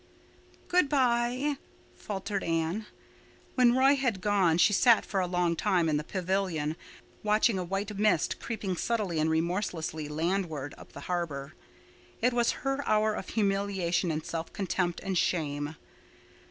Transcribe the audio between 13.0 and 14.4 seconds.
of humiliation and